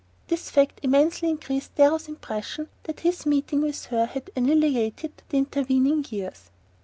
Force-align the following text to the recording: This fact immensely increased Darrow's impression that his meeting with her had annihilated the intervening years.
This 0.29 0.49
fact 0.49 0.79
immensely 0.81 1.29
increased 1.29 1.75
Darrow's 1.75 2.07
impression 2.07 2.69
that 2.85 3.01
his 3.01 3.23
meeting 3.27 3.61
with 3.61 3.85
her 3.85 4.07
had 4.07 4.31
annihilated 4.35 5.11
the 5.29 5.37
intervening 5.37 6.03
years. 6.09 6.49